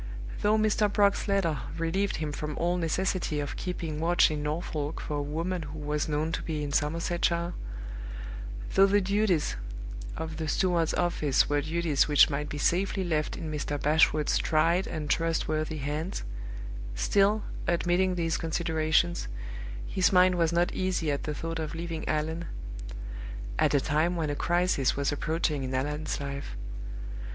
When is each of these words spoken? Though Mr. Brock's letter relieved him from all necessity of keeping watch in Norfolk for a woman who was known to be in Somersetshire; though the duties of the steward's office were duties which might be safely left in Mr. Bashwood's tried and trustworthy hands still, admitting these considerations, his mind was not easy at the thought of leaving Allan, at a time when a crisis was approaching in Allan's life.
Though 0.41 0.57
Mr. 0.57 0.91
Brock's 0.91 1.27
letter 1.27 1.59
relieved 1.77 2.15
him 2.15 2.31
from 2.31 2.57
all 2.57 2.75
necessity 2.77 3.39
of 3.39 3.55
keeping 3.55 3.99
watch 3.99 4.31
in 4.31 4.41
Norfolk 4.41 4.99
for 4.99 5.17
a 5.17 5.21
woman 5.21 5.61
who 5.61 5.77
was 5.77 6.09
known 6.09 6.31
to 6.31 6.41
be 6.41 6.63
in 6.63 6.71
Somersetshire; 6.71 7.53
though 8.73 8.85
the 8.87 8.99
duties 8.99 9.57
of 10.17 10.37
the 10.37 10.47
steward's 10.47 10.95
office 10.95 11.47
were 11.47 11.61
duties 11.61 12.07
which 12.07 12.31
might 12.31 12.49
be 12.49 12.57
safely 12.57 13.03
left 13.03 13.37
in 13.37 13.51
Mr. 13.51 13.79
Bashwood's 13.79 14.39
tried 14.39 14.87
and 14.87 15.07
trustworthy 15.07 15.77
hands 15.77 16.23
still, 16.95 17.43
admitting 17.67 18.15
these 18.15 18.37
considerations, 18.37 19.27
his 19.85 20.11
mind 20.11 20.33
was 20.33 20.51
not 20.51 20.73
easy 20.73 21.11
at 21.11 21.25
the 21.25 21.35
thought 21.35 21.59
of 21.59 21.75
leaving 21.75 22.07
Allan, 22.09 22.45
at 23.59 23.75
a 23.75 23.79
time 23.79 24.15
when 24.15 24.31
a 24.31 24.35
crisis 24.35 24.95
was 24.97 25.11
approaching 25.11 25.63
in 25.63 25.75
Allan's 25.75 26.19
life. 26.19 26.57